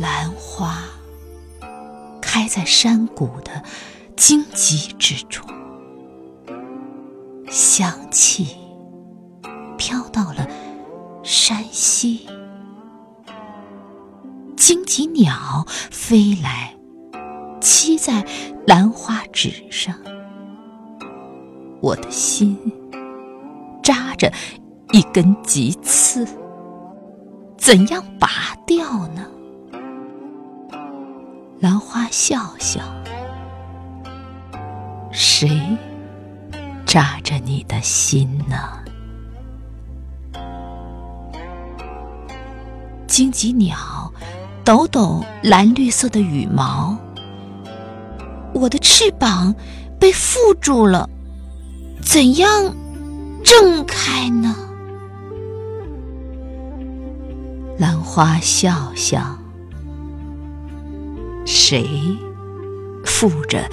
[0.00, 0.84] 兰花
[2.20, 3.62] 开在山谷的
[4.16, 5.46] 荆棘之中，
[7.50, 8.56] 香气
[9.76, 10.48] 飘到了
[11.22, 12.26] 山西。
[14.56, 16.74] 荆棘鸟飞来，
[17.60, 18.24] 栖在
[18.66, 19.94] 兰花纸上。
[21.82, 22.56] 我的心
[23.82, 24.32] 扎着
[24.92, 26.26] 一根棘刺，
[27.58, 29.26] 怎样拔掉呢？
[31.62, 32.80] 兰花笑笑，
[35.12, 35.60] 谁
[36.84, 38.56] 扎着你的心呢？
[43.06, 44.12] 荆棘鸟
[44.64, 46.96] 抖抖蓝绿色的羽毛，
[48.52, 49.54] 我的翅膀
[50.00, 51.08] 被缚住了。
[52.02, 52.74] 怎样
[53.44, 54.56] 挣开呢？
[57.78, 59.38] 兰花笑笑，
[61.64, 61.86] 谁
[63.04, 63.70] 负着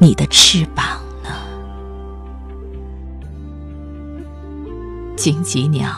[0.00, 1.30] 你的翅膀呢？
[5.14, 5.88] 荆棘鸟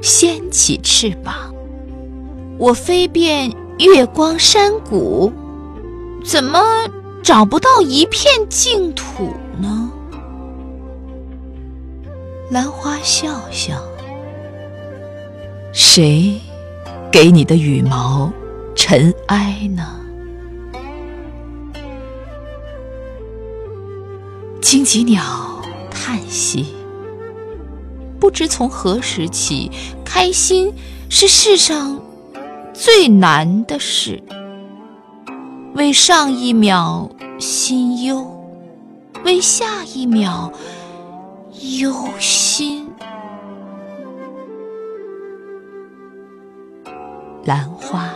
[0.00, 1.54] 掀起翅膀，
[2.56, 5.30] 我飞遍月光山谷，
[6.24, 6.58] 怎么
[7.22, 9.92] 找不到一片净土呢？
[12.50, 13.78] 兰花笑笑，
[15.70, 16.40] 谁
[17.12, 18.32] 给你的羽毛
[18.74, 19.98] 尘埃呢？
[24.72, 25.22] 荆棘鸟
[25.90, 26.64] 叹息，
[28.18, 29.70] 不知从何时起，
[30.02, 30.72] 开心
[31.10, 32.00] 是世上
[32.72, 34.22] 最难的事。
[35.74, 38.26] 为上一秒心忧，
[39.26, 40.50] 为下一秒。
[41.78, 42.88] 忧心，
[47.44, 48.08] 兰花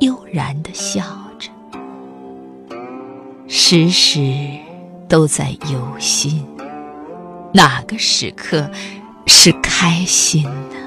[0.00, 1.04] 悠然的笑
[1.38, 1.48] 着，
[3.46, 4.58] 时时
[5.10, 6.46] 都在忧心。
[7.52, 8.70] 哪个时刻
[9.26, 10.78] 是开心的？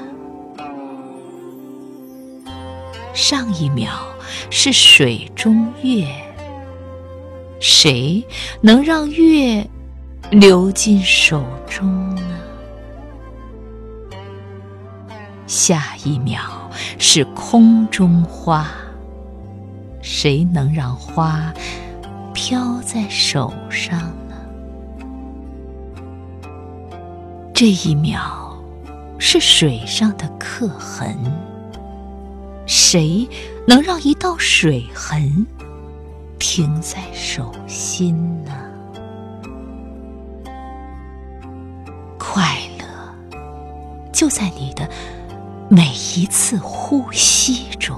[3.12, 3.90] 上一秒
[4.50, 6.08] 是水中月，
[7.60, 8.26] 谁
[8.62, 9.68] 能让月？
[10.30, 12.40] 流进手中呢？
[15.46, 16.40] 下一秒
[16.98, 18.66] 是空中花，
[20.00, 21.52] 谁能让花
[22.46, 24.36] 飘在手上呢？
[27.54, 28.54] 这一秒
[29.18, 31.16] 是水上的刻痕，
[32.66, 33.26] 谁
[33.66, 35.46] 能让一道水痕
[36.38, 38.52] 停在手心呢？
[42.18, 42.84] 快乐
[44.12, 44.86] 就在你的
[45.70, 47.96] 每一次呼吸中，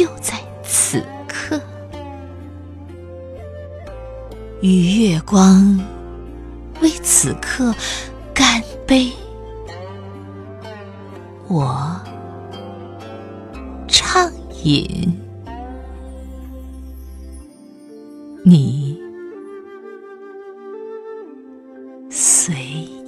[0.00, 1.60] 就在此刻。
[4.62, 5.78] 与月光
[6.80, 7.74] 为此刻
[8.32, 9.12] 干杯。
[11.48, 12.00] 我
[13.86, 15.14] 畅饮。
[18.42, 18.98] 你
[22.08, 22.99] 随。